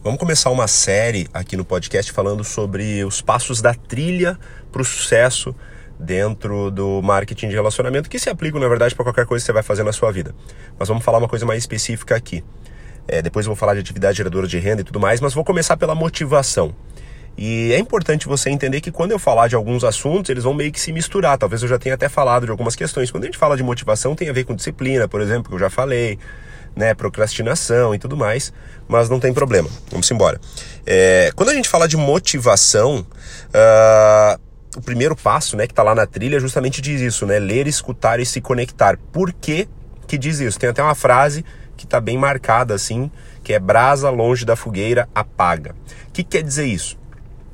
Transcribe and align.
Vamos 0.00 0.20
começar 0.20 0.50
uma 0.50 0.68
série 0.68 1.26
aqui 1.34 1.56
no 1.56 1.64
podcast 1.64 2.12
falando 2.12 2.44
sobre 2.44 3.04
os 3.04 3.20
passos 3.20 3.60
da 3.60 3.74
trilha 3.74 4.38
para 4.70 4.80
o 4.80 4.84
sucesso 4.84 5.52
dentro 5.98 6.70
do 6.70 7.02
marketing 7.02 7.48
de 7.48 7.56
relacionamento, 7.56 8.08
que 8.08 8.16
se 8.16 8.30
aplicam, 8.30 8.60
na 8.60 8.68
verdade, 8.68 8.94
para 8.94 9.02
qualquer 9.02 9.26
coisa 9.26 9.42
que 9.42 9.46
você 9.46 9.52
vai 9.52 9.62
fazer 9.64 9.82
na 9.82 9.92
sua 9.92 10.12
vida. 10.12 10.32
Mas 10.78 10.86
vamos 10.86 11.04
falar 11.04 11.18
uma 11.18 11.28
coisa 11.28 11.44
mais 11.44 11.58
específica 11.58 12.14
aqui. 12.14 12.44
É, 13.08 13.20
depois 13.20 13.44
eu 13.44 13.50
vou 13.50 13.56
falar 13.56 13.74
de 13.74 13.80
atividade 13.80 14.18
geradora 14.18 14.46
de 14.46 14.56
renda 14.56 14.82
e 14.82 14.84
tudo 14.84 15.00
mais, 15.00 15.20
mas 15.20 15.34
vou 15.34 15.44
começar 15.44 15.76
pela 15.76 15.96
motivação. 15.96 16.72
E 17.36 17.72
é 17.72 17.78
importante 17.78 18.28
você 18.28 18.50
entender 18.50 18.80
que 18.80 18.92
quando 18.92 19.10
eu 19.10 19.18
falar 19.18 19.48
de 19.48 19.56
alguns 19.56 19.82
assuntos, 19.82 20.30
eles 20.30 20.44
vão 20.44 20.54
meio 20.54 20.70
que 20.70 20.80
se 20.80 20.92
misturar. 20.92 21.36
Talvez 21.36 21.60
eu 21.60 21.68
já 21.68 21.78
tenha 21.78 21.96
até 21.96 22.08
falado 22.08 22.44
de 22.44 22.52
algumas 22.52 22.76
questões. 22.76 23.10
Quando 23.10 23.24
a 23.24 23.26
gente 23.26 23.38
fala 23.38 23.56
de 23.56 23.64
motivação, 23.64 24.14
tem 24.14 24.28
a 24.28 24.32
ver 24.32 24.44
com 24.44 24.54
disciplina, 24.54 25.08
por 25.08 25.20
exemplo, 25.20 25.48
que 25.48 25.54
eu 25.56 25.58
já 25.58 25.70
falei, 25.70 26.20
né? 26.78 26.94
Procrastinação 26.94 27.92
e 27.94 27.98
tudo 27.98 28.16
mais. 28.16 28.52
Mas 28.86 29.10
não 29.10 29.18
tem 29.18 29.34
problema. 29.34 29.68
Vamos 29.90 30.08
embora. 30.10 30.40
É, 30.86 31.30
quando 31.34 31.50
a 31.50 31.54
gente 31.54 31.68
fala 31.68 31.88
de 31.88 31.96
motivação, 31.96 33.04
uh, 33.48 34.40
o 34.76 34.80
primeiro 34.80 35.16
passo, 35.16 35.56
né, 35.56 35.66
que 35.66 35.72
está 35.72 35.82
lá 35.82 35.94
na 35.94 36.06
trilha, 36.06 36.38
justamente 36.38 36.80
diz 36.80 37.00
isso, 37.00 37.26
né? 37.26 37.38
Ler, 37.38 37.66
escutar 37.66 38.20
e 38.20 38.24
se 38.24 38.40
conectar. 38.40 38.96
Por 39.12 39.32
que, 39.32 39.68
que 40.06 40.16
diz 40.16 40.38
isso? 40.38 40.58
Tem 40.58 40.70
até 40.70 40.82
uma 40.82 40.94
frase 40.94 41.44
que 41.76 41.84
está 41.84 42.00
bem 42.00 42.16
marcada 42.16 42.74
assim, 42.74 43.10
que 43.42 43.52
é 43.52 43.58
brasa 43.58 44.08
longe 44.08 44.44
da 44.44 44.56
fogueira 44.56 45.08
apaga. 45.14 45.74
O 46.08 46.12
que 46.12 46.22
quer 46.22 46.42
dizer 46.42 46.66
isso? 46.66 46.97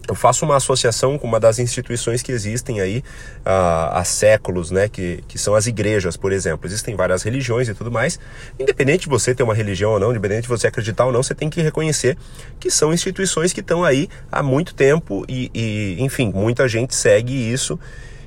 Eu 0.08 0.14
faço 0.14 0.44
uma 0.44 0.56
associação 0.56 1.18
com 1.18 1.26
uma 1.26 1.40
das 1.40 1.58
instituições 1.58 2.22
que 2.22 2.30
existem 2.30 2.80
aí 2.80 3.02
há 3.44 4.02
séculos, 4.04 4.70
né, 4.70 4.88
que, 4.88 5.24
que 5.26 5.38
são 5.38 5.54
as 5.54 5.66
igrejas, 5.66 6.16
por 6.16 6.32
exemplo. 6.32 6.66
Existem 6.66 6.94
várias 6.94 7.22
religiões 7.22 7.68
e 7.68 7.74
tudo 7.74 7.90
mais. 7.90 8.18
Independente 8.58 9.02
de 9.02 9.08
você 9.08 9.34
ter 9.34 9.42
uma 9.42 9.54
religião 9.54 9.92
ou 9.92 10.00
não, 10.00 10.10
independente 10.10 10.42
de 10.42 10.48
você 10.48 10.66
acreditar 10.66 11.06
ou 11.06 11.12
não, 11.12 11.22
você 11.22 11.34
tem 11.34 11.48
que 11.48 11.60
reconhecer 11.60 12.16
que 12.60 12.70
são 12.70 12.92
instituições 12.92 13.52
que 13.52 13.60
estão 13.60 13.84
aí 13.84 14.08
há 14.30 14.42
muito 14.42 14.74
tempo 14.74 15.24
e, 15.28 15.50
e 15.54 15.96
enfim, 16.00 16.30
muita 16.34 16.68
gente 16.68 16.94
segue 16.94 17.32
isso. 17.32 17.78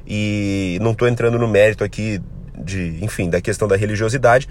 E 0.08 0.80
não 0.82 0.92
estou 0.92 1.08
entrando 1.08 1.38
no 1.38 1.48
mérito 1.48 1.84
aqui 1.84 2.22
de, 2.58 2.98
enfim, 3.02 3.30
da 3.30 3.42
questão 3.42 3.68
da 3.68 3.76
religiosidade, 3.76 4.48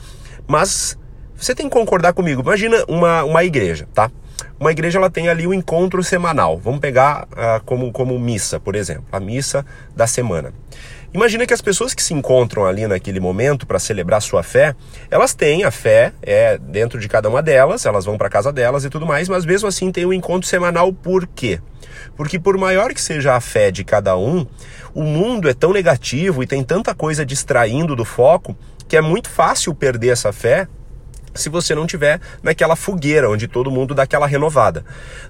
mas 0.46 0.98
você 1.34 1.54
tem 1.54 1.68
que 1.68 1.72
concordar 1.72 2.12
comigo. 2.12 2.42
Imagina 2.42 2.84
uma, 2.86 3.24
uma 3.24 3.42
igreja, 3.42 3.88
tá? 3.92 4.10
Uma 4.58 4.70
igreja 4.70 4.98
ela 4.98 5.10
tem 5.10 5.28
ali 5.28 5.46
o 5.46 5.50
um 5.50 5.54
encontro 5.54 6.02
semanal. 6.02 6.58
Vamos 6.58 6.80
pegar 6.80 7.24
uh, 7.24 7.62
como, 7.64 7.92
como 7.92 8.18
missa, 8.18 8.58
por 8.58 8.74
exemplo, 8.74 9.04
a 9.12 9.20
missa 9.20 9.64
da 9.94 10.06
semana. 10.06 10.52
Imagina 11.12 11.46
que 11.46 11.54
as 11.54 11.62
pessoas 11.62 11.94
que 11.94 12.02
se 12.02 12.12
encontram 12.12 12.66
ali 12.66 12.86
naquele 12.86 13.20
momento 13.20 13.66
para 13.66 13.78
celebrar 13.78 14.20
sua 14.20 14.42
fé, 14.42 14.74
elas 15.10 15.34
têm 15.34 15.64
a 15.64 15.70
fé 15.70 16.12
é 16.20 16.58
dentro 16.58 17.00
de 17.00 17.08
cada 17.08 17.28
uma 17.28 17.42
delas, 17.42 17.86
elas 17.86 18.04
vão 18.04 18.18
para 18.18 18.28
casa 18.28 18.52
delas 18.52 18.84
e 18.84 18.90
tudo 18.90 19.06
mais, 19.06 19.28
mas 19.28 19.46
mesmo 19.46 19.68
assim 19.68 19.90
tem 19.90 20.04
um 20.04 20.12
encontro 20.12 20.48
semanal 20.48 20.92
por 20.92 21.26
quê? 21.26 21.60
Porque 22.16 22.38
por 22.38 22.58
maior 22.58 22.92
que 22.92 23.00
seja 23.00 23.34
a 23.34 23.40
fé 23.40 23.70
de 23.70 23.84
cada 23.84 24.16
um, 24.16 24.46
o 24.94 25.02
mundo 25.02 25.48
é 25.48 25.54
tão 25.54 25.72
negativo 25.72 26.42
e 26.42 26.46
tem 26.46 26.62
tanta 26.62 26.94
coisa 26.94 27.24
distraindo 27.24 27.96
do 27.96 28.04
foco 28.04 28.56
que 28.88 28.96
é 28.96 29.00
muito 29.00 29.28
fácil 29.28 29.74
perder 29.74 30.08
essa 30.08 30.32
fé 30.32 30.68
se 31.36 31.48
você 31.48 31.74
não 31.74 31.86
tiver 31.86 32.20
naquela 32.42 32.76
fogueira 32.76 33.30
onde 33.30 33.46
todo 33.48 33.70
mundo 33.70 33.94
dá 33.94 34.02
aquela 34.02 34.26
renovada. 34.26 34.84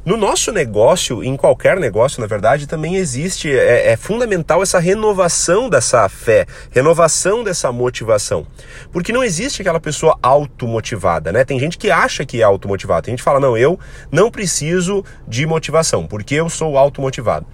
No 0.05 0.17
nosso 0.17 0.53
negócio, 0.53 1.23
em 1.23 1.37
qualquer 1.37 1.79
negócio, 1.79 2.21
na 2.21 2.27
verdade, 2.27 2.67
também 2.67 2.97
existe, 2.97 3.51
é, 3.51 3.93
é 3.93 3.97
fundamental 3.97 4.63
essa 4.63 4.79
renovação 4.79 5.69
dessa 5.69 6.09
fé, 6.09 6.47
renovação 6.71 7.43
dessa 7.43 7.71
motivação. 7.73 8.47
Porque 8.93 9.13
não 9.13 9.25
existe 9.25 9.63
aquela 9.63 9.81
pessoa 9.81 10.19
automotivada, 10.23 11.33
né? 11.33 11.45
Tem 11.45 11.59
gente 11.59 11.79
que 11.79 11.91
acha 11.91 12.25
que 12.25 12.41
é 12.41 12.45
automotivada, 12.45 13.03
tem 13.03 13.13
gente 13.13 13.20
que 13.20 13.25
fala, 13.25 13.41
não, 13.41 13.57
eu 13.57 13.79
não 14.11 14.31
preciso 14.31 15.05
de 15.27 15.47
motivação, 15.47 16.07
porque 16.07 16.35
eu 16.35 16.48
sou 16.48 16.77
automotivado. 16.77 17.47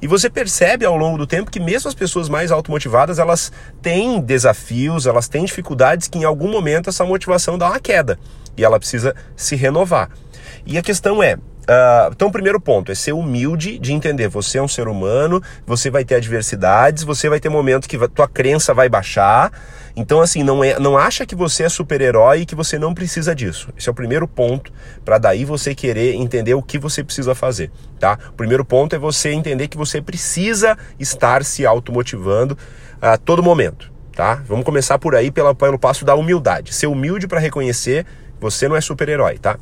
E 0.00 0.06
você 0.06 0.28
percebe 0.28 0.84
ao 0.84 0.96
longo 0.96 1.18
do 1.18 1.26
tempo 1.26 1.50
que 1.50 1.60
mesmo 1.60 1.88
as 1.88 1.94
pessoas 1.94 2.28
mais 2.28 2.50
automotivadas, 2.50 3.18
elas 3.18 3.52
têm 3.80 4.20
desafios, 4.20 5.06
elas 5.06 5.28
têm 5.28 5.44
dificuldades 5.44 6.08
que 6.08 6.18
em 6.18 6.24
algum 6.24 6.50
momento 6.50 6.90
essa 6.90 7.04
motivação 7.04 7.56
dá 7.56 7.68
uma 7.68 7.80
queda 7.80 8.18
e 8.56 8.64
ela 8.64 8.78
precisa 8.78 9.14
se 9.36 9.56
renovar. 9.56 10.10
E 10.64 10.76
a 10.78 10.82
questão 10.82 11.22
é, 11.22 11.36
Uh, 11.66 12.12
então, 12.12 12.28
o 12.28 12.30
primeiro 12.30 12.60
ponto 12.60 12.92
é 12.92 12.94
ser 12.94 13.12
humilde 13.12 13.76
de 13.80 13.92
entender. 13.92 14.28
Você 14.28 14.56
é 14.56 14.62
um 14.62 14.68
ser 14.68 14.86
humano, 14.86 15.42
você 15.66 15.90
vai 15.90 16.04
ter 16.04 16.14
adversidades, 16.14 17.02
você 17.02 17.28
vai 17.28 17.40
ter 17.40 17.48
momentos 17.48 17.88
que 17.88 17.98
tua 18.08 18.28
crença 18.28 18.72
vai 18.72 18.88
baixar. 18.88 19.50
Então, 19.98 20.20
assim, 20.20 20.42
não, 20.42 20.62
é, 20.62 20.78
não 20.78 20.98
acha 20.98 21.24
que 21.24 21.34
você 21.34 21.62
é 21.62 21.68
super-herói 21.70 22.40
e 22.40 22.46
que 22.46 22.54
você 22.54 22.78
não 22.78 22.92
precisa 22.92 23.34
disso. 23.34 23.72
Esse 23.78 23.88
é 23.88 23.92
o 23.92 23.94
primeiro 23.94 24.28
ponto 24.28 24.70
para 25.02 25.16
daí 25.16 25.42
você 25.42 25.74
querer 25.74 26.14
entender 26.14 26.52
o 26.52 26.62
que 26.62 26.78
você 26.78 27.02
precisa 27.02 27.34
fazer, 27.34 27.70
tá? 27.98 28.18
O 28.28 28.34
primeiro 28.34 28.62
ponto 28.62 28.94
é 28.94 28.98
você 28.98 29.30
entender 29.30 29.68
que 29.68 29.76
você 29.76 30.02
precisa 30.02 30.76
estar 31.00 31.42
se 31.42 31.64
automotivando 31.64 32.58
a 33.00 33.16
todo 33.16 33.42
momento, 33.42 33.90
tá? 34.14 34.42
Vamos 34.46 34.66
começar 34.66 34.98
por 34.98 35.14
aí 35.14 35.30
pela, 35.30 35.54
pelo 35.54 35.78
passo 35.78 36.04
da 36.04 36.14
humildade. 36.14 36.74
Ser 36.74 36.88
humilde 36.88 37.26
para 37.26 37.40
reconhecer 37.40 38.04
que 38.04 38.40
você 38.42 38.68
não 38.68 38.76
é 38.76 38.82
super-herói, 38.82 39.38
tá? 39.38 39.58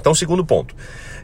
Então, 0.00 0.14
segundo 0.14 0.46
ponto. 0.46 0.74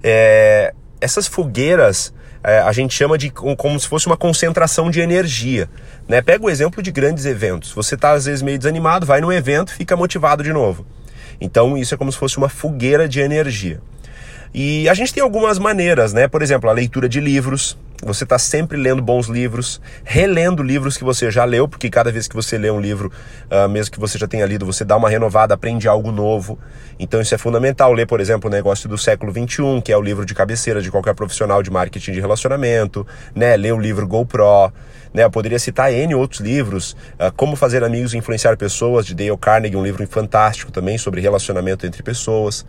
É, 0.03 0.75
essas 1.00 1.27
fogueiras 1.27 2.12
é, 2.44 2.59
a 2.59 2.71
gente 2.72 2.94
chama 2.94 3.16
de 3.16 3.31
como 3.31 3.81
se 3.81 3.88
fosse 3.88 4.06
uma 4.06 4.19
concentração 4.19 4.91
de 4.91 5.00
energia. 5.00 5.66
Né? 6.06 6.21
Pega 6.21 6.44
o 6.44 6.50
exemplo 6.50 6.82
de 6.82 6.93
grandes 6.93 7.25
eventos. 7.25 7.72
Você 7.72 7.94
está 7.94 8.12
às 8.12 8.27
vezes 8.27 8.43
meio 8.43 8.59
desanimado, 8.59 9.06
vai 9.06 9.22
no 9.22 9.32
evento, 9.32 9.72
fica 9.72 9.97
motivado 9.97 10.43
de 10.43 10.53
novo. 10.53 10.84
Então 11.41 11.77
isso 11.77 11.94
é 11.94 11.97
como 11.97 12.12
se 12.12 12.19
fosse 12.19 12.37
uma 12.37 12.50
fogueira 12.50 13.09
de 13.09 13.19
energia. 13.19 13.81
E 14.53 14.87
a 14.88 14.94
gente 14.94 15.12
tem 15.12 15.22
algumas 15.22 15.59
maneiras, 15.59 16.12
né? 16.12 16.28
Por 16.28 16.43
exemplo, 16.43 16.69
a 16.69 16.72
leitura 16.72 17.09
de 17.09 17.19
livros. 17.19 17.77
Você 18.04 18.25
está 18.25 18.38
sempre 18.38 18.76
lendo 18.76 19.00
bons 19.00 19.28
livros, 19.28 19.81
relendo 20.04 20.62
livros 20.62 20.98
que 20.98 21.03
você 21.03 21.31
já 21.31 21.42
leu, 21.44 21.66
porque 21.66 21.88
cada 21.88 22.12
vez 22.12 22.28
que 22.28 22.37
você 22.37 22.59
lê 22.59 22.70
um 22.70 22.78
livro, 22.78 23.10
uh, 23.50 23.66
mesmo 23.66 23.92
que 23.92 23.98
você 23.98 24.19
já 24.19 24.28
tenha 24.28 24.44
lido, 24.44 24.66
você 24.66 24.84
dá 24.84 24.94
uma 24.94 25.09
renovada, 25.09 25.54
aprende 25.54 25.88
algo 25.88 26.12
novo. 26.12 26.59
Então 26.98 27.19
isso 27.22 27.34
é 27.34 27.38
fundamental. 27.38 27.94
Ler, 27.94 28.06
por 28.06 28.20
exemplo, 28.20 28.50
o 28.50 28.53
Negócio 28.53 28.91
do 28.91 28.98
Século 28.98 29.32
XXI, 29.32 29.81
que 29.82 29.91
é 29.91 29.97
o 29.97 30.03
livro 30.03 30.26
de 30.26 30.34
cabeceira 30.34 30.82
de 30.82 30.91
qualquer 30.91 31.15
profissional 31.15 31.62
de 31.62 31.70
marketing 31.70 32.12
de 32.12 32.20
relacionamento, 32.20 33.06
né? 33.34 33.56
Ler 33.56 33.72
o 33.72 33.81
livro 33.81 34.06
GoPro. 34.06 34.71
Né, 35.15 35.22
eu 35.22 35.31
poderia 35.31 35.60
citar 35.60 35.92
N 35.92 36.12
outros 36.16 36.41
livros, 36.41 36.97
uh, 37.15 37.32
Como 37.36 37.54
Fazer 37.54 37.84
Amigos 37.84 38.12
e 38.12 38.19
Influenciar 38.19 38.56
Pessoas, 38.56 39.06
de 39.06 39.15
Dale 39.15 39.36
Carnegie, 39.38 39.76
um 39.76 39.84
livro 39.84 40.04
fantástico 40.09 40.72
também 40.72 40.98
sobre 40.98 41.21
relacionamento 41.21 41.86
entre 41.86 42.03
pessoas. 42.03 42.66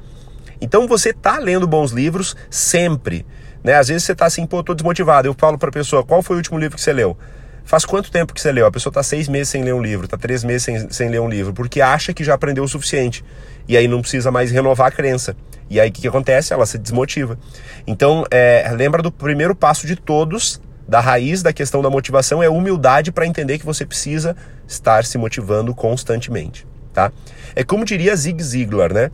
Então 0.61 0.87
você 0.87 1.11
tá 1.11 1.39
lendo 1.39 1.67
bons 1.67 1.91
livros 1.91 2.35
sempre. 2.49 3.25
Né? 3.65 3.73
Às 3.73 3.87
vezes 3.87 4.03
você 4.03 4.11
está 4.11 4.27
assim, 4.27 4.45
pô, 4.45 4.63
tô 4.63 4.75
desmotivado. 4.75 5.27
Eu 5.27 5.33
falo 5.33 5.57
para 5.57 5.69
a 5.69 5.71
pessoa, 5.71 6.03
qual 6.03 6.21
foi 6.21 6.35
o 6.35 6.37
último 6.37 6.59
livro 6.59 6.75
que 6.75 6.81
você 6.83 6.93
leu? 6.93 7.17
Faz 7.63 7.83
quanto 7.83 8.11
tempo 8.11 8.31
que 8.31 8.39
você 8.39 8.51
leu? 8.51 8.67
A 8.67 8.71
pessoa 8.71 8.91
está 8.91 9.01
seis 9.01 9.27
meses 9.27 9.49
sem 9.49 9.63
ler 9.63 9.73
um 9.73 9.81
livro, 9.81 10.05
está 10.05 10.15
três 10.15 10.43
meses 10.43 10.61
sem, 10.61 10.87
sem 10.91 11.09
ler 11.09 11.19
um 11.19 11.27
livro, 11.27 11.51
porque 11.51 11.81
acha 11.81 12.13
que 12.13 12.23
já 12.23 12.35
aprendeu 12.35 12.63
o 12.63 12.67
suficiente. 12.67 13.25
E 13.67 13.75
aí 13.75 13.87
não 13.87 14.01
precisa 14.01 14.29
mais 14.29 14.51
renovar 14.51 14.89
a 14.89 14.91
crença. 14.91 15.35
E 15.67 15.79
aí 15.79 15.89
o 15.89 15.91
que, 15.91 16.01
que 16.01 16.07
acontece? 16.07 16.53
Ela 16.53 16.67
se 16.67 16.77
desmotiva. 16.77 17.39
Então, 17.87 18.23
é, 18.29 18.71
lembra 18.71 19.01
do 19.01 19.11
primeiro 19.11 19.55
passo 19.55 19.87
de 19.87 19.95
todos, 19.95 20.61
da 20.87 20.99
raiz 20.99 21.41
da 21.41 21.51
questão 21.51 21.81
da 21.81 21.89
motivação, 21.89 22.43
é 22.43 22.47
humildade 22.47 23.11
para 23.11 23.25
entender 23.25 23.57
que 23.57 23.65
você 23.65 23.83
precisa 23.83 24.35
estar 24.67 25.03
se 25.05 25.17
motivando 25.17 25.73
constantemente. 25.73 26.67
Tá? 26.93 27.11
É 27.55 27.63
como 27.63 27.83
diria 27.83 28.15
Zig 28.15 28.43
Ziglar, 28.43 28.93
né? 28.93 29.09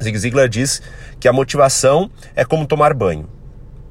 Zig 0.00 0.16
Ziglar 0.16 0.48
diz 0.48 0.80
que 1.18 1.26
a 1.26 1.32
motivação 1.32 2.08
é 2.36 2.44
como 2.44 2.64
tomar 2.66 2.94
banho. 2.94 3.28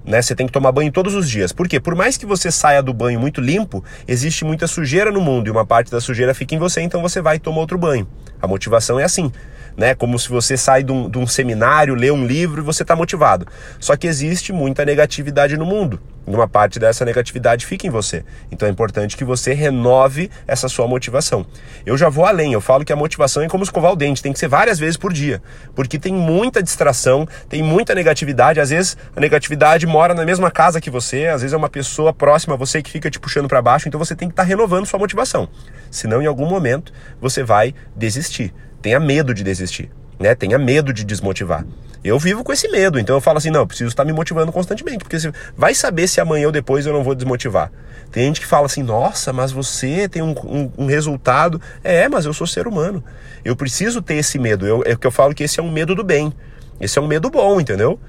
Né? 0.10 0.24
Você 0.24 0.34
tem 0.34 0.48
que 0.48 0.52
tomar 0.52 0.72
banho 0.72 0.92
todos 0.92 1.14
os 1.14 1.30
dias. 1.30 1.52
Por 1.52 1.68
quê? 1.68 1.80
Por 1.80 1.94
mais 1.94 2.18
que 2.18 2.26
você 2.26 2.50
saia 2.50 2.82
do 2.82 2.92
banho 2.92 3.20
muito 3.20 3.40
limpo, 3.40 3.84
existe 4.08 4.44
muita 4.44 4.66
sujeira 4.66 5.12
no 5.12 5.22
mundo 5.22 5.48
e 5.48 5.52
uma 5.52 5.64
parte 5.64 5.92
da 5.92 6.02
sujeira 6.02 6.34
fica 6.34 6.56
em 6.56 6.58
você, 6.58 6.82
então 6.82 7.00
você 7.00 7.22
vai 7.22 7.36
e 7.36 7.40
toma 7.40 7.60
outro 7.60 7.78
banho. 7.78 8.08
A 8.42 8.48
motivação 8.48 9.00
é 9.00 9.04
assim 9.04 9.32
né? 9.80 9.96
Como 9.96 10.20
se 10.20 10.28
você 10.28 10.58
sai 10.58 10.84
de 10.84 10.92
um, 10.92 11.10
de 11.10 11.18
um 11.18 11.26
seminário, 11.26 11.96
lê 11.96 12.12
um 12.12 12.26
livro 12.26 12.62
e 12.62 12.64
você 12.64 12.84
está 12.84 12.96
motivado. 12.96 13.48
Só 13.80 13.96
que 13.96 14.08
existe 14.08 14.52
muita 14.52 14.84
negatividade 14.84 15.56
no 15.58 15.66
mundo. 15.66 16.02
Uma 16.26 16.48
parte 16.48 16.80
dessa 16.80 17.04
negatividade 17.04 17.66
fica 17.66 17.88
em 17.88 17.90
você. 17.90 18.24
Então 18.52 18.68
é 18.68 18.72
importante 18.72 19.18
que 19.18 19.24
você 19.24 19.54
renove 19.54 20.30
essa 20.48 20.68
sua 20.68 20.88
motivação. 20.88 21.46
Eu 21.86 21.98
já 21.98 22.10
vou 22.10 22.26
além, 22.26 22.54
eu 22.54 22.62
falo 22.62 22.86
que 22.86 22.94
a 22.94 22.96
motivação 22.96 23.42
é 23.42 23.48
como 23.48 23.64
escovar 23.64 23.92
o 23.92 23.96
dente, 23.96 24.22
tem 24.22 24.32
que 24.32 24.40
ser 24.40 24.48
várias 24.48 24.78
vezes 24.78 24.98
por 24.98 25.12
dia. 25.12 25.42
Porque 25.76 25.98
tem 25.98 26.14
muita 26.14 26.62
distração, 26.62 27.28
tem 27.48 27.64
muita 27.64 27.96
negatividade. 27.96 28.60
Às 28.60 28.70
vezes 28.70 28.98
a 29.16 29.20
negatividade 29.20 29.88
mora 29.88 30.14
na 30.14 30.26
mesma 30.26 30.52
casa 30.52 30.80
que 30.80 30.90
você, 30.90 31.28
às 31.28 31.42
vezes 31.42 31.54
é 31.54 31.58
uma 31.58 31.70
pessoa 31.70 32.14
próxima 32.14 32.54
a 32.54 32.58
você 32.58 32.82
que 32.82 32.92
fica 32.92 33.10
te 33.10 33.20
puxando 33.20 33.48
para 33.48 33.62
baixo, 33.62 33.88
então 33.88 34.00
você 34.00 34.16
tem 34.16 34.28
que 34.28 34.34
estar 34.34 34.44
tá 34.44 34.48
renovando 34.48 34.86
sua 34.86 35.00
motivação. 35.00 35.50
Senão, 35.90 36.22
em 36.22 36.26
algum 36.26 36.48
momento, 36.48 36.94
você 37.20 37.44
vai 37.44 37.74
desistir 37.96 38.54
tenha 38.82 39.00
medo 39.00 39.34
de 39.34 39.44
desistir, 39.44 39.92
né? 40.20 40.36
Tenha 40.36 40.58
medo 40.58 40.92
de 40.92 41.04
desmotivar. 41.04 41.66
Eu 42.04 42.18
vivo 42.18 42.44
com 42.44 42.54
esse 42.54 42.68
medo, 42.70 42.98
então 42.98 43.16
eu 43.16 43.22
falo 43.22 43.40
assim, 43.40 43.50
não, 43.50 43.68
preciso 43.68 43.90
estar 43.90 44.06
me 44.06 44.14
motivando 44.14 44.52
constantemente, 44.52 45.00
porque 45.00 45.20
você 45.20 45.34
vai 45.58 45.74
saber 45.74 46.08
se 46.08 46.22
amanhã 46.22 46.46
ou 46.46 46.52
depois 46.52 46.86
eu 46.86 46.94
não 46.94 47.04
vou 47.04 47.14
desmotivar. 47.14 47.72
Tem 48.12 48.26
gente 48.26 48.40
que 48.40 48.48
fala 48.48 48.66
assim, 48.66 48.82
nossa, 48.82 49.32
mas 49.32 49.52
você 49.52 50.08
tem 50.08 50.22
um, 50.22 50.32
um, 50.32 50.72
um 50.78 50.86
resultado. 50.88 51.62
É, 51.84 52.08
mas 52.10 52.26
eu 52.26 52.34
sou 52.34 52.48
ser 52.48 52.68
humano. 52.68 53.04
Eu 53.46 53.56
preciso 53.56 54.02
ter 54.02 54.16
esse 54.16 54.40
medo. 54.40 54.66
Eu, 54.66 54.82
é 54.86 54.96
que 54.96 55.06
eu 55.06 55.12
falo 55.12 55.34
que 55.34 55.44
esse 55.44 55.60
é 55.60 55.64
um 55.64 55.72
medo 55.72 55.94
do 55.94 56.04
bem. 56.04 56.34
Esse 56.82 56.98
é 56.98 57.02
um 57.02 57.08
medo 57.08 57.30
bom, 57.30 57.60
entendeu? 57.60 58.00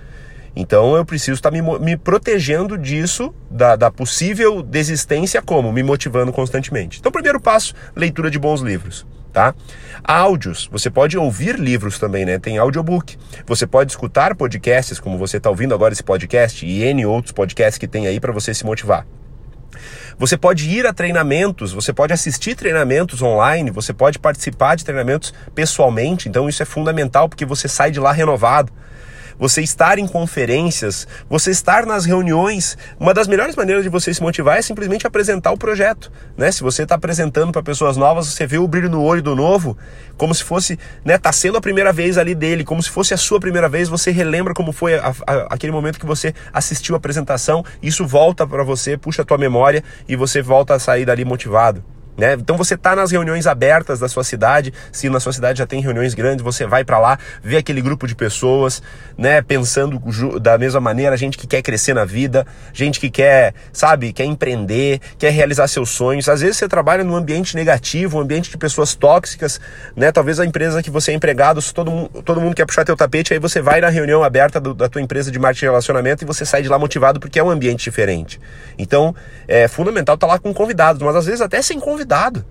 Então 0.57 0.97
eu 0.97 1.05
preciso 1.05 1.35
estar 1.35 1.51
me, 1.51 1.61
me 1.79 1.97
protegendo 1.97 2.79
disso, 2.79 3.35
da, 3.51 3.77
da, 3.77 3.91
possível 3.91 4.63
desistência, 4.63 5.43
como? 5.43 5.73
Me 5.73 5.83
motivando 5.83 6.33
constantemente. 6.33 6.99
Então, 6.99 7.13
primeiro 7.13 7.41
passo, 7.41 7.75
leitura 7.95 8.31
de 8.31 8.39
bons 8.39 8.61
livros. 8.61 9.07
Tá? 9.33 9.55
Áudios, 10.03 10.69
você 10.73 10.91
pode 10.91 11.17
ouvir 11.17 11.59
livros 11.59 11.99
também, 11.99 12.25
né? 12.25 12.39
Tem 12.39 12.59
audiobook. 12.59 13.17
Você 13.47 13.67
pode 13.67 13.93
escutar 13.93 14.35
podcasts, 14.35 14.99
como 14.99 15.17
você 15.17 15.37
está 15.37 15.49
ouvindo 15.49 15.75
agora 15.75 15.93
esse 15.93 16.03
podcast, 16.03 16.67
e 16.67 16.83
N 16.83 17.07
outros 17.07 17.33
podcasts 17.33 17.79
que 17.79 17.87
tem 17.87 18.07
aí 18.07 18.19
para 18.19 18.33
você 18.33 18.53
se 18.53 18.65
motivar. 18.65 19.07
Você 20.19 20.37
pode 20.37 20.69
ir 20.69 20.87
a 20.87 20.93
treinamentos, 20.93 21.73
você 21.73 21.93
pode 21.93 22.13
assistir 22.13 22.55
treinamentos 22.55 23.23
online, 23.23 23.71
você 23.71 23.93
pode 23.93 24.19
participar 24.19 24.75
de 24.75 24.85
treinamentos 24.85 25.33
pessoalmente, 25.55 26.29
então 26.29 26.49
isso 26.49 26.63
é 26.63 26.67
fundamental 26.67 27.29
porque 27.29 27.47
você 27.47 27.69
sai 27.69 27.91
de 27.91 27.99
lá 27.99 28.13
renovado 28.13 28.71
você 29.41 29.63
estar 29.63 29.99
em 29.99 30.07
conferências, 30.07 31.09
você 31.29 31.51
estar 31.51 31.87
nas 31.87 32.05
reuniões. 32.05 32.77
Uma 32.99 33.15
das 33.15 33.27
melhores 33.27 33.57
maneiras 33.57 33.83
de 33.83 33.89
você 33.89 34.13
se 34.13 34.23
motivar 34.23 34.59
é 34.59 34.63
simplesmente 34.63 35.07
apresentar 35.07 35.51
o 35.51 35.57
projeto. 35.57 36.13
Né? 36.37 36.53
Se 36.53 36.63
você 36.63 36.83
está 36.83 36.97
apresentando 36.97 37.51
para 37.51 37.63
pessoas 37.63 37.97
novas, 37.97 38.27
você 38.27 38.47
vê 38.47 38.59
o 38.59 38.69
brilho 38.69 38.91
no 38.91 39.03
olho 39.03 39.23
do 39.23 39.35
novo, 39.35 39.79
como 40.19 40.35
se 40.35 40.45
fosse, 40.45 40.79
né, 41.03 41.17
tá 41.17 41.33
sendo 41.33 41.57
a 41.57 41.61
primeira 41.61 41.93
vez 41.93 42.19
ali 42.19 42.35
dele, 42.35 42.63
como 42.63 42.83
se 42.83 42.91
fosse 42.91 43.15
a 43.15 43.17
sua 43.17 43.41
primeira 43.41 43.69
vez, 43.69 43.89
você 43.89 44.11
relembra 44.11 44.53
como 44.53 44.71
foi 44.71 44.97
a, 44.97 45.15
a, 45.27 45.35
aquele 45.55 45.73
momento 45.73 45.99
que 45.99 46.05
você 46.05 46.35
assistiu 46.53 46.95
a 46.95 46.99
apresentação, 46.99 47.65
isso 47.83 48.07
volta 48.07 48.47
para 48.47 48.63
você, 48.63 48.99
puxa 48.99 49.23
a 49.23 49.25
tua 49.25 49.39
memória 49.39 49.83
e 50.07 50.15
você 50.15 50.43
volta 50.43 50.75
a 50.75 50.79
sair 50.79 51.07
dali 51.07 51.25
motivado. 51.25 51.83
Né? 52.21 52.35
Então 52.35 52.55
você 52.55 52.75
está 52.75 52.95
nas 52.95 53.11
reuniões 53.11 53.47
abertas 53.47 53.99
da 53.99 54.07
sua 54.07 54.23
cidade, 54.23 54.75
se 54.93 55.09
na 55.09 55.19
sua 55.19 55.33
cidade 55.33 55.59
já 55.59 55.67
tem 55.67 55.81
reuniões 55.81 56.13
grandes, 56.13 56.45
você 56.45 56.67
vai 56.67 56.85
para 56.85 56.99
lá, 56.99 57.19
vê 57.43 57.57
aquele 57.57 57.81
grupo 57.81 58.07
de 58.07 58.15
pessoas, 58.15 58.83
né, 59.17 59.41
pensando 59.41 59.99
da 60.39 60.59
mesma 60.59 60.81
maneira, 60.81 61.17
gente 61.17 61.39
que 61.39 61.47
quer 61.47 61.63
crescer 61.63 61.95
na 61.95 62.05
vida, 62.05 62.47
gente 62.75 63.01
que 63.01 63.09
quer, 63.09 63.55
sabe, 63.73 64.13
quer 64.13 64.27
empreender, 64.27 65.01
quer 65.17 65.31
realizar 65.31 65.67
seus 65.67 65.89
sonhos. 65.89 66.29
Às 66.29 66.43
vezes 66.43 66.59
você 66.59 66.69
trabalha 66.69 67.03
num 67.03 67.17
ambiente 67.17 67.57
negativo, 67.57 68.19
um 68.19 68.21
ambiente 68.21 68.51
de 68.51 68.59
pessoas 68.59 68.95
tóxicas, 68.95 69.59
né? 69.97 70.13
Talvez 70.13 70.39
a 70.39 70.45
empresa 70.45 70.83
que 70.83 70.91
você 70.91 71.13
é 71.13 71.15
empregado, 71.15 71.63
todo 71.73 71.91
mundo, 71.91 72.23
todo 72.23 72.39
mundo 72.39 72.55
quer 72.55 72.67
puxar 72.67 72.85
teu 72.85 72.97
tapete, 72.99 73.33
aí 73.33 73.39
você 73.39 73.63
vai 73.63 73.81
na 73.81 73.89
reunião 73.89 74.23
aberta 74.23 74.61
do, 74.61 74.75
da 74.75 74.91
tua 74.91 75.01
empresa 75.01 75.31
de 75.31 75.39
marketing 75.39 75.65
e 75.65 75.69
relacionamento 75.69 76.23
e 76.23 76.27
você 76.27 76.45
sai 76.45 76.61
de 76.61 76.69
lá 76.69 76.79
motivado 76.79 77.19
porque 77.19 77.39
é 77.39 77.43
um 77.43 77.49
ambiente 77.49 77.83
diferente. 77.83 78.39
Então, 78.77 79.15
é 79.49 79.67
fundamental 79.69 80.17
estar 80.17 80.27
tá 80.27 80.35
lá 80.35 80.39
com 80.39 80.53
convidados, 80.53 81.01
mas 81.01 81.17
às 81.17 81.25
vezes 81.25 81.41
até 81.41 81.63
sem 81.63 81.81
convidados 81.81 82.10
convidado. 82.11 82.45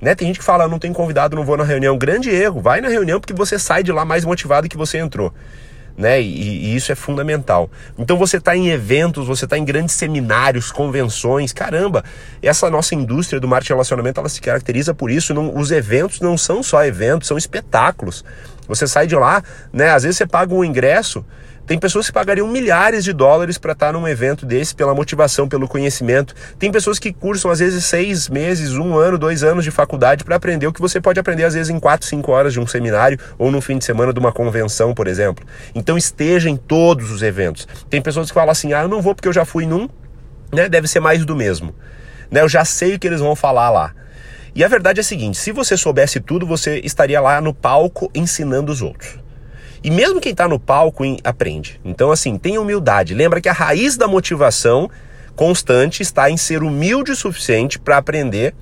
Né? 0.00 0.14
Tem 0.14 0.26
gente 0.26 0.38
que 0.38 0.44
fala, 0.44 0.68
não 0.68 0.78
tem 0.78 0.92
convidado, 0.92 1.36
não 1.36 1.44
vou 1.44 1.56
na 1.56 1.64
reunião. 1.64 1.96
Grande 1.96 2.28
erro. 2.28 2.60
Vai 2.60 2.80
na 2.80 2.88
reunião 2.88 3.20
porque 3.20 3.32
você 3.32 3.58
sai 3.58 3.82
de 3.82 3.92
lá 3.92 4.04
mais 4.04 4.24
motivado 4.24 4.68
que 4.68 4.76
você 4.76 4.98
entrou. 4.98 5.32
Né? 5.96 6.20
E, 6.20 6.66
e 6.66 6.76
isso 6.76 6.92
é 6.92 6.94
fundamental. 6.94 7.70
Então 7.96 8.18
você 8.18 8.36
está 8.36 8.54
em 8.54 8.68
eventos, 8.68 9.26
você 9.26 9.46
está 9.46 9.56
em 9.56 9.64
grandes 9.64 9.94
seminários, 9.94 10.70
convenções. 10.70 11.52
Caramba, 11.52 12.04
essa 12.42 12.68
nossa 12.68 12.94
indústria 12.94 13.40
do 13.40 13.48
marketing 13.48 13.72
relacionamento 13.72 14.20
ela 14.20 14.28
se 14.28 14.40
caracteriza 14.40 14.92
por 14.92 15.10
isso. 15.10 15.32
Não, 15.32 15.56
os 15.56 15.70
eventos 15.70 16.20
não 16.20 16.36
são 16.36 16.62
só 16.62 16.84
eventos, 16.84 17.28
são 17.28 17.38
espetáculos. 17.38 18.22
Você 18.68 18.86
sai 18.86 19.06
de 19.06 19.14
lá, 19.14 19.42
né? 19.72 19.90
Às 19.90 20.02
vezes 20.02 20.18
você 20.18 20.26
paga 20.26 20.52
um 20.52 20.64
ingresso 20.64 21.24
tem 21.66 21.78
pessoas 21.78 22.06
que 22.06 22.12
pagariam 22.12 22.46
milhares 22.46 23.02
de 23.02 23.12
dólares 23.12 23.58
para 23.58 23.72
estar 23.72 23.92
num 23.92 24.06
evento 24.06 24.46
desse 24.46 24.72
pela 24.72 24.94
motivação, 24.94 25.48
pelo 25.48 25.66
conhecimento. 25.66 26.32
Tem 26.58 26.70
pessoas 26.70 26.96
que 26.96 27.12
cursam 27.12 27.50
às 27.50 27.58
vezes 27.58 27.84
seis 27.84 28.28
meses, 28.28 28.74
um 28.74 28.96
ano, 28.96 29.18
dois 29.18 29.42
anos 29.42 29.64
de 29.64 29.72
faculdade 29.72 30.22
para 30.22 30.36
aprender 30.36 30.68
o 30.68 30.72
que 30.72 30.80
você 30.80 31.00
pode 31.00 31.18
aprender 31.18 31.42
às 31.42 31.54
vezes 31.54 31.68
em 31.68 31.80
quatro, 31.80 32.06
cinco 32.06 32.30
horas 32.30 32.52
de 32.52 32.60
um 32.60 32.66
seminário 32.68 33.18
ou 33.36 33.50
no 33.50 33.60
fim 33.60 33.78
de 33.78 33.84
semana 33.84 34.12
de 34.12 34.20
uma 34.20 34.30
convenção, 34.30 34.94
por 34.94 35.08
exemplo. 35.08 35.44
Então 35.74 35.98
esteja 35.98 36.48
em 36.48 36.56
todos 36.56 37.10
os 37.10 37.20
eventos. 37.20 37.66
Tem 37.90 38.00
pessoas 38.00 38.28
que 38.28 38.34
falam 38.34 38.52
assim: 38.52 38.72
ah, 38.72 38.82
eu 38.82 38.88
não 38.88 39.02
vou 39.02 39.12
porque 39.12 39.28
eu 39.28 39.32
já 39.32 39.44
fui 39.44 39.66
num, 39.66 39.88
né? 40.52 40.68
Deve 40.68 40.86
ser 40.86 41.00
mais 41.00 41.24
do 41.24 41.34
mesmo. 41.34 41.74
Né? 42.30 42.42
Eu 42.42 42.48
já 42.48 42.64
sei 42.64 42.94
o 42.94 42.98
que 42.98 43.08
eles 43.08 43.20
vão 43.20 43.34
falar 43.34 43.70
lá. 43.70 43.92
E 44.54 44.62
a 44.62 44.68
verdade 44.68 45.00
é 45.00 45.02
a 45.02 45.04
seguinte: 45.04 45.36
se 45.36 45.50
você 45.50 45.76
soubesse 45.76 46.20
tudo, 46.20 46.46
você 46.46 46.80
estaria 46.84 47.20
lá 47.20 47.40
no 47.40 47.52
palco 47.52 48.08
ensinando 48.14 48.70
os 48.70 48.82
outros. 48.82 49.25
E 49.86 49.90
mesmo 49.90 50.20
quem 50.20 50.32
está 50.32 50.48
no 50.48 50.58
palco 50.58 51.04
aprende. 51.22 51.80
Então, 51.84 52.10
assim, 52.10 52.36
tenha 52.36 52.60
humildade. 52.60 53.14
Lembra 53.14 53.40
que 53.40 53.48
a 53.48 53.52
raiz 53.52 53.96
da 53.96 54.08
motivação 54.08 54.90
constante 55.36 56.02
está 56.02 56.28
em 56.28 56.36
ser 56.36 56.64
humilde 56.64 57.12
o 57.12 57.16
suficiente 57.16 57.78
para 57.78 57.96
aprender 57.96 58.52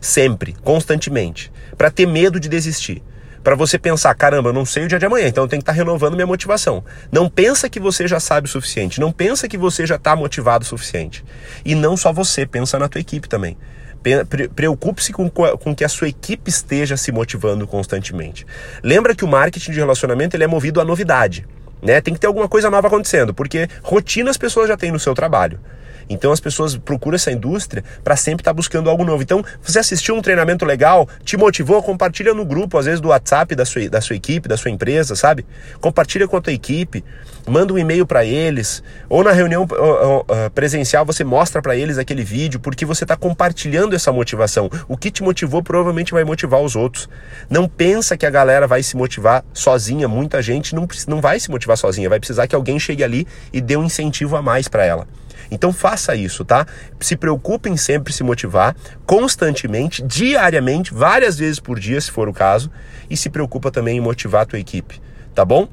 sempre, 0.00 0.52
constantemente, 0.64 1.52
para 1.78 1.92
ter 1.92 2.08
medo 2.08 2.40
de 2.40 2.48
desistir. 2.48 3.04
Para 3.44 3.54
você 3.54 3.78
pensar, 3.78 4.12
caramba, 4.16 4.48
eu 4.48 4.52
não 4.52 4.64
sei 4.64 4.86
o 4.86 4.88
dia 4.88 4.98
de 4.98 5.06
amanhã, 5.06 5.28
então 5.28 5.44
eu 5.44 5.48
tenho 5.48 5.60
que 5.60 5.62
estar 5.62 5.74
tá 5.74 5.78
renovando 5.78 6.14
minha 6.14 6.26
motivação. 6.26 6.82
Não 7.12 7.28
pensa 7.28 7.70
que 7.70 7.78
você 7.78 8.08
já 8.08 8.18
sabe 8.18 8.48
o 8.48 8.50
suficiente, 8.50 9.00
não 9.00 9.12
pensa 9.12 9.46
que 9.46 9.56
você 9.56 9.86
já 9.86 9.94
está 9.94 10.16
motivado 10.16 10.64
o 10.64 10.66
suficiente. 10.66 11.24
E 11.64 11.76
não 11.76 11.96
só 11.96 12.12
você, 12.12 12.44
pensa 12.44 12.80
na 12.80 12.88
tua 12.88 13.00
equipe 13.00 13.28
também. 13.28 13.56
Preocupe-se 14.54 15.12
com, 15.12 15.30
com 15.30 15.74
que 15.74 15.84
a 15.84 15.88
sua 15.88 16.08
equipe 16.08 16.50
esteja 16.50 16.96
se 16.96 17.10
motivando 17.10 17.66
constantemente. 17.66 18.46
Lembra 18.82 19.14
que 19.14 19.24
o 19.24 19.28
marketing 19.28 19.72
de 19.72 19.78
relacionamento 19.78 20.36
ele 20.36 20.44
é 20.44 20.46
movido 20.46 20.80
à 20.80 20.84
novidade. 20.84 21.46
Né? 21.82 22.00
Tem 22.00 22.14
que 22.14 22.20
ter 22.20 22.26
alguma 22.26 22.48
coisa 22.48 22.70
nova 22.70 22.88
acontecendo, 22.88 23.34
porque 23.34 23.68
rotina 23.82 24.30
as 24.30 24.36
pessoas 24.36 24.68
já 24.68 24.76
têm 24.76 24.90
no 24.90 24.98
seu 24.98 25.14
trabalho. 25.14 25.60
Então 26.08 26.32
as 26.32 26.40
pessoas 26.40 26.76
procuram 26.76 27.16
essa 27.16 27.30
indústria 27.30 27.84
para 28.02 28.16
sempre 28.16 28.42
estar 28.42 28.50
tá 28.50 28.54
buscando 28.54 28.90
algo 28.90 29.04
novo. 29.04 29.22
Então, 29.22 29.44
você 29.62 29.78
assistiu 29.78 30.14
um 30.14 30.22
treinamento 30.22 30.64
legal, 30.64 31.08
te 31.24 31.36
motivou, 31.36 31.82
compartilha 31.82 32.34
no 32.34 32.44
grupo, 32.44 32.78
às 32.78 32.86
vezes 32.86 33.00
do 33.00 33.08
WhatsApp 33.08 33.54
da 33.54 33.64
sua, 33.64 33.88
da 33.88 34.00
sua 34.00 34.16
equipe, 34.16 34.48
da 34.48 34.56
sua 34.56 34.70
empresa, 34.70 35.16
sabe? 35.16 35.44
Compartilha 35.80 36.26
com 36.28 36.36
a 36.36 36.40
tua 36.40 36.52
equipe, 36.52 37.04
manda 37.46 37.72
um 37.72 37.78
e-mail 37.78 38.06
para 38.06 38.24
eles, 38.24 38.82
ou 39.08 39.22
na 39.22 39.32
reunião 39.32 39.66
presencial 40.54 41.04
você 41.04 41.24
mostra 41.24 41.60
para 41.60 41.76
eles 41.76 41.98
aquele 41.98 42.24
vídeo, 42.24 42.60
porque 42.60 42.84
você 42.84 43.04
está 43.04 43.16
compartilhando 43.16 43.94
essa 43.94 44.12
motivação. 44.12 44.70
O 44.88 44.96
que 44.96 45.10
te 45.10 45.22
motivou 45.22 45.62
provavelmente 45.62 46.12
vai 46.12 46.24
motivar 46.24 46.60
os 46.60 46.76
outros. 46.76 47.08
Não 47.48 47.68
pensa 47.68 48.16
que 48.16 48.26
a 48.26 48.30
galera 48.30 48.66
vai 48.66 48.82
se 48.82 48.96
motivar 48.96 49.44
sozinha, 49.52 50.08
muita 50.08 50.40
gente 50.42 50.74
não, 50.74 50.86
não 51.06 51.20
vai 51.20 51.38
se 51.40 51.50
motivar 51.50 51.76
sozinha, 51.76 52.08
vai 52.08 52.18
precisar 52.18 52.46
que 52.46 52.54
alguém 52.54 52.78
chegue 52.78 53.04
ali 53.04 53.26
e 53.52 53.60
dê 53.60 53.76
um 53.76 53.84
incentivo 53.84 54.36
a 54.36 54.42
mais 54.42 54.68
para 54.68 54.84
ela. 54.84 55.06
Então 55.50 55.72
faça 55.72 56.14
isso, 56.14 56.44
tá? 56.44 56.66
Se 57.00 57.16
preocupe 57.16 57.68
em 57.68 57.76
sempre 57.76 58.12
se 58.12 58.22
motivar, 58.22 58.74
constantemente, 59.06 60.02
diariamente, 60.02 60.92
várias 60.92 61.38
vezes 61.38 61.60
por 61.60 61.78
dia, 61.78 62.00
se 62.00 62.10
for 62.10 62.28
o 62.28 62.32
caso, 62.32 62.70
e 63.08 63.16
se 63.16 63.30
preocupa 63.30 63.70
também 63.70 63.98
em 63.98 64.00
motivar 64.00 64.42
a 64.42 64.46
tua 64.46 64.58
equipe, 64.58 65.00
tá 65.34 65.44
bom? 65.44 65.68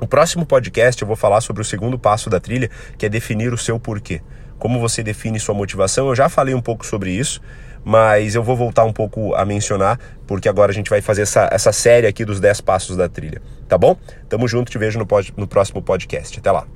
No 0.00 0.06
próximo 0.06 0.44
podcast 0.44 1.00
eu 1.00 1.06
vou 1.06 1.16
falar 1.16 1.40
sobre 1.40 1.62
o 1.62 1.64
segundo 1.64 1.98
passo 1.98 2.28
da 2.28 2.40
trilha, 2.40 2.70
que 2.98 3.06
é 3.06 3.08
definir 3.08 3.52
o 3.52 3.58
seu 3.58 3.78
porquê. 3.78 4.20
Como 4.58 4.80
você 4.80 5.02
define 5.02 5.38
sua 5.38 5.54
motivação, 5.54 6.08
eu 6.08 6.14
já 6.14 6.28
falei 6.28 6.54
um 6.54 6.60
pouco 6.60 6.84
sobre 6.84 7.10
isso, 7.10 7.40
mas 7.84 8.34
eu 8.34 8.42
vou 8.42 8.56
voltar 8.56 8.84
um 8.84 8.92
pouco 8.92 9.34
a 9.34 9.44
mencionar, 9.44 9.98
porque 10.26 10.48
agora 10.48 10.72
a 10.72 10.74
gente 10.74 10.90
vai 10.90 11.00
fazer 11.00 11.22
essa, 11.22 11.48
essa 11.52 11.72
série 11.72 12.06
aqui 12.06 12.24
dos 12.24 12.40
10 12.40 12.62
passos 12.62 12.96
da 12.96 13.08
trilha, 13.08 13.42
tá 13.68 13.76
bom? 13.76 13.96
Tamo 14.28 14.48
junto, 14.48 14.70
te 14.70 14.78
vejo 14.78 14.98
no, 14.98 15.06
pod, 15.06 15.32
no 15.36 15.46
próximo 15.46 15.82
podcast. 15.82 16.38
Até 16.38 16.50
lá. 16.50 16.66